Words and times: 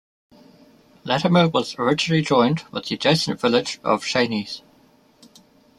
Latimer 1.03 1.47
was 1.49 1.75
originally 1.77 2.23
joined 2.23 2.61
with 2.71 2.85
the 2.85 2.95
adjacent 2.95 3.39
village 3.39 3.79
of 3.83 4.03
Chenies. 4.03 4.63